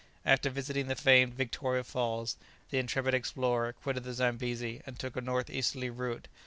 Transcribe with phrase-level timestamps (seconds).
[0.25, 2.35] After visiting the famed Victoria Falls,
[2.71, 6.27] the intrepid explorer quitted the Zambesi, and took a north easterly route.